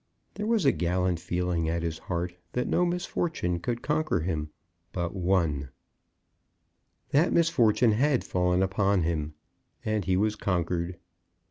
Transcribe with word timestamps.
There 0.33 0.47
was 0.47 0.65
a 0.65 0.71
gallant 0.71 1.19
feeling 1.19 1.69
at 1.69 1.83
his 1.83 1.99
heart 1.99 2.33
that 2.53 2.67
no 2.67 2.87
misfortune 2.87 3.59
could 3.59 3.83
conquer 3.83 4.21
him, 4.21 4.49
but 4.93 5.13
one; 5.15 5.69
that 7.09 7.31
misfortune 7.31 7.91
had 7.91 8.23
fallen 8.23 8.63
upon 8.63 9.03
him, 9.03 9.35
and 9.85 10.03
he 10.03 10.17
was 10.17 10.35
conquered. 10.35 10.97